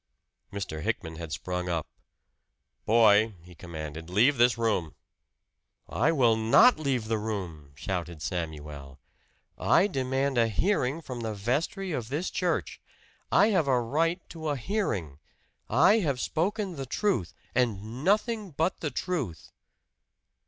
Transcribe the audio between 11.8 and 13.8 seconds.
of this church. I have a